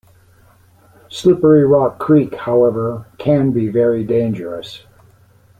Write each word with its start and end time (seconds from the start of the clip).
Slippery 1.09 1.63
Rock 1.63 1.99
Creek, 1.99 2.33
however, 2.33 3.05
can 3.19 3.51
be 3.51 3.67
very 3.67 4.03
dangerous. 4.03 4.81